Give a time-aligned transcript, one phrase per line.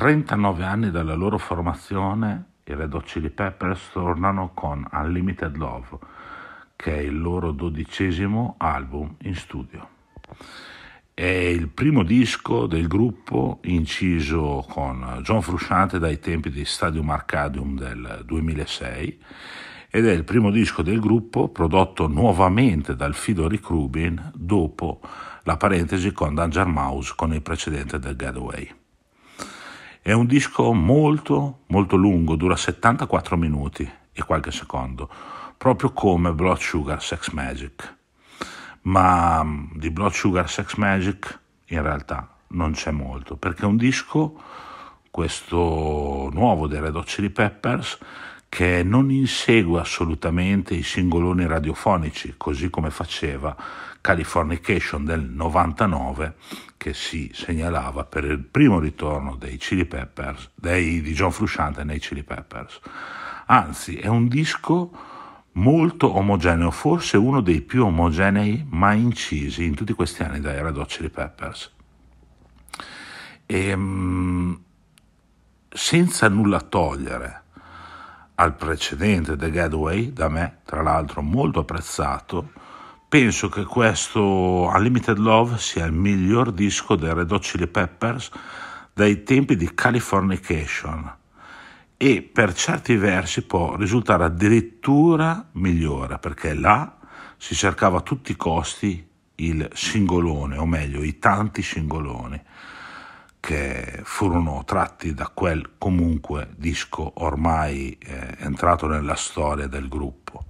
[0.00, 5.98] 39 anni dalla loro formazione, i Red Hot Chili Peppers tornano con Unlimited Love,
[6.74, 9.86] che è il loro dodicesimo album in studio.
[11.12, 17.76] È il primo disco del gruppo inciso con John Frusciante dai tempi di Stadium Arcadium
[17.76, 19.22] del 2006
[19.90, 25.02] ed è il primo disco del gruppo prodotto nuovamente dal fido Rick Rubin dopo
[25.42, 28.79] la parentesi con Danger Mouse con il precedente del Getaway.
[30.02, 35.10] È un disco molto molto lungo, dura 74 minuti e qualche secondo,
[35.58, 37.96] proprio come Blood Sugar Sex Magic.
[38.82, 43.76] Ma mm, di Blood Sugar Sex Magic in realtà non c'è molto, perché è un
[43.76, 44.40] disco,
[45.10, 47.98] questo nuovo dei Red Hot Chili Peppers,
[48.50, 53.56] che non insegue assolutamente i singoloni radiofonici, così come faceva
[54.00, 56.34] Californication del 99
[56.76, 62.00] che si segnalava per il primo ritorno dei Chili Peppers, dei, di John Frusciante nei
[62.00, 62.80] Chili Peppers.
[63.46, 64.90] Anzi, è un disco
[65.52, 70.76] molto omogeneo, forse uno dei più omogenei mai incisi in tutti questi anni dai Red
[70.76, 71.70] Hot Chili Peppers.
[73.46, 74.60] E, ehm,
[75.68, 77.44] senza nulla togliere
[78.40, 82.52] al precedente The Getaway, da me tra l'altro molto apprezzato,
[83.06, 88.30] penso che questo Unlimited Love sia il miglior disco dei Red Hot Chili Peppers
[88.94, 91.16] dai tempi di Californication
[91.98, 96.96] e per certi versi può risultare addirittura migliore perché là
[97.36, 102.42] si cercava a tutti i costi il singolone, o meglio i tanti singoloni
[103.40, 110.44] che furono tratti da quel comunque disco ormai eh, entrato nella storia del gruppo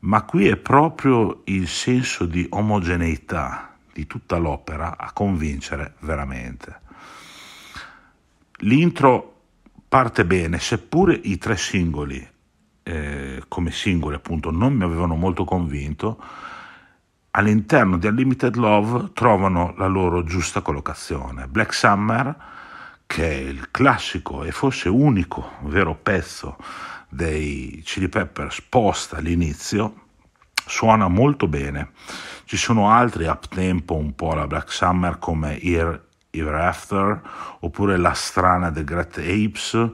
[0.00, 6.80] ma qui è proprio il senso di omogeneità di tutta l'opera a convincere veramente.
[8.58, 9.34] L'intro
[9.88, 12.24] parte bene, seppure i tre singoli,
[12.84, 16.22] eh, come singoli appunto, non mi avevano molto convinto,
[17.32, 21.46] all'interno di Unlimited Love trovano la loro giusta collocazione.
[21.46, 22.36] Black Summer,
[23.06, 26.56] che è il classico e forse unico vero pezzo
[27.08, 30.06] dei Chili Peppers post all'inizio
[30.66, 31.90] suona molto bene.
[32.44, 37.20] Ci sono altri up tempo un po' alla Black Summer come Here Ever After
[37.60, 39.90] oppure La strana The Great Apes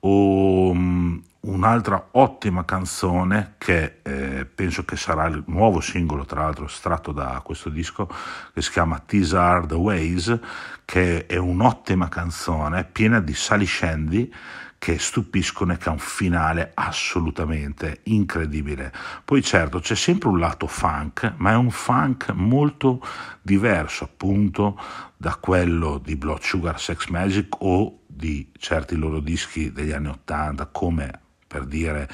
[0.00, 6.66] o um, un'altra ottima canzone che eh, penso che sarà il nuovo singolo tra l'altro
[6.66, 8.08] estratto da questo disco
[8.54, 10.38] che si chiama These Are The Ways
[10.84, 14.32] che è un'ottima canzone piena di saliscendi
[14.78, 18.92] che stupiscono e che ha un finale assolutamente incredibile.
[19.24, 23.00] Poi certo c'è sempre un lato funk, ma è un funk molto
[23.42, 24.76] diverso appunto
[25.16, 30.66] da quello di Blood Sugar Sex Magic o di certi loro dischi degli anni Ottanta
[30.66, 31.20] come
[31.52, 32.08] per dire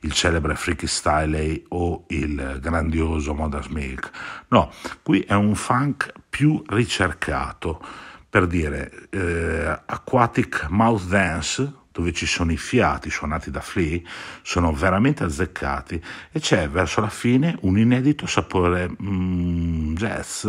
[0.00, 4.10] il celebre Freaky Style o il grandioso Mother's Milk.
[4.48, 4.70] No,
[5.02, 7.82] qui è un funk più ricercato,
[8.28, 14.00] per dire eh, Aquatic Mouth Dance, dove ci sono i fiati suonati da Flea,
[14.42, 20.46] sono veramente azzeccati e c'è verso la fine un inedito sapore mm, jazz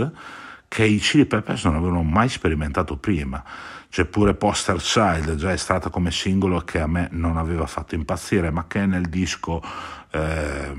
[0.74, 3.44] che i Chili Peppers non avevano mai sperimentato prima.
[3.92, 8.50] C'è pure Poster Child, già estratto come singolo, che a me non aveva fatto impazzire,
[8.50, 9.62] ma che nel disco
[10.10, 10.74] eh,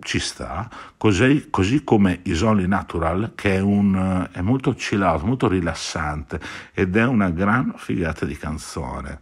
[0.00, 5.22] ci sta, così, così, come Is Only Natural, che è, un, è molto chill out,
[5.22, 6.40] molto rilassante
[6.74, 9.20] ed è una gran figata di canzone.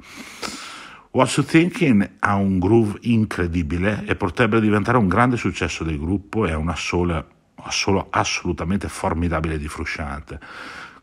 [1.11, 6.47] What's You Thinking ha un groove incredibile e potrebbe diventare un grande successo del gruppo
[6.47, 7.23] e una sola,
[7.71, 10.39] solo assolutamente formidabile di Frusciante.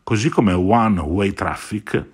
[0.02, 2.04] Così come One Way Traffic,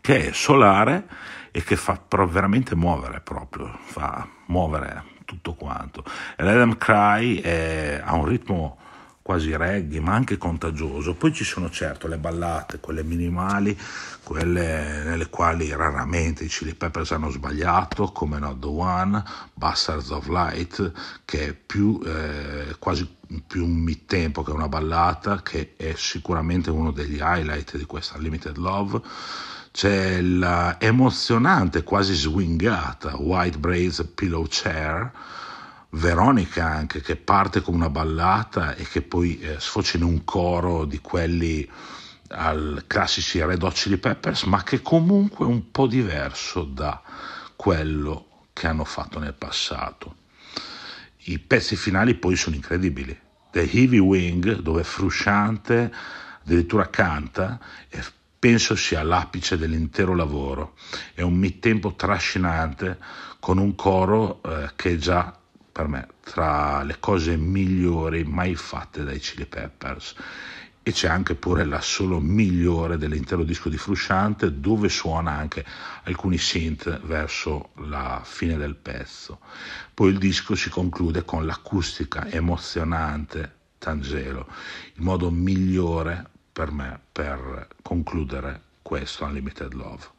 [0.00, 1.06] che è solare
[1.50, 6.04] e che fa veramente muovere proprio, fa muovere tutto quanto.
[6.36, 8.78] E l'Adam Cry è, ha un ritmo
[9.22, 11.14] quasi reggae, ma anche contagioso.
[11.14, 13.78] Poi ci sono certo le ballate, quelle minimali,
[14.22, 19.22] quelle nelle quali raramente i Chili Peppers hanno sbagliato, come Not The One,
[19.54, 20.92] Bastards of Light,
[21.24, 23.08] che è più, eh, quasi
[23.46, 28.56] più un mid-tempo che una ballata, che è sicuramente uno degli highlight di questa Limited
[28.56, 29.00] Love.
[29.72, 35.12] C'è la emozionante, quasi swingata White Braids Pillow Chair,
[35.90, 40.84] Veronica anche che parte come una ballata e che poi eh, sfocia in un coro
[40.84, 41.68] di quelli
[42.28, 47.02] al classici Red Hot Chili Peppers, ma che comunque è un po' diverso da
[47.56, 50.16] quello che hanno fatto nel passato.
[51.24, 53.18] I pezzi finali poi sono incredibili.
[53.50, 55.92] The Heavy Wing, dove Frusciante
[56.42, 57.58] addirittura canta,
[57.88, 58.02] e
[58.38, 60.74] penso sia l'apice dell'intero lavoro.
[61.12, 62.98] È un mid-tempo trascinante
[63.40, 65.39] con un coro eh, che è già
[65.80, 70.14] per me tra le cose migliori mai fatte dai Chili Peppers
[70.82, 75.64] e c'è anche pure la solo migliore dell'intero disco di Frusciante dove suona anche
[76.02, 79.40] alcuni synth verso la fine del pezzo.
[79.94, 84.48] Poi il disco si conclude con l'acustica emozionante Tangelo,
[84.94, 90.18] il modo migliore per me per concludere questo Unlimited Love.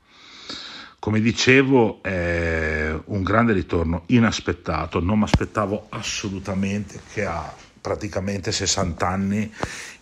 [1.01, 7.51] Come dicevo, è un grande ritorno inaspettato, non mi aspettavo assolutamente che a
[7.81, 9.51] praticamente 60 anni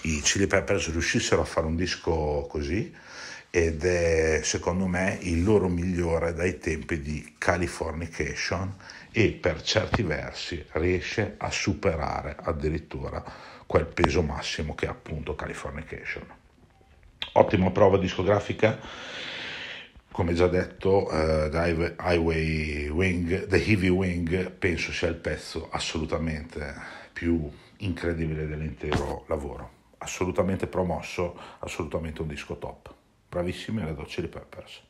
[0.01, 2.93] i Chili Peppers riuscissero a fare un disco così
[3.49, 8.75] ed è secondo me il loro migliore dai tempi di Californication
[9.13, 13.23] e per certi versi riesce a superare addirittura
[13.65, 16.25] quel peso massimo che è appunto Californication.
[17.31, 18.77] Ottima prova discografica,
[20.11, 26.73] come già detto, uh, The Highway Wing, The Heavy Wing penso sia il pezzo assolutamente
[27.13, 29.77] più incredibile dell'intero lavoro.
[29.99, 32.93] Assolutamente promosso, assolutamente un disco top.
[33.29, 34.81] Bravissimi alle Docce di Peppers.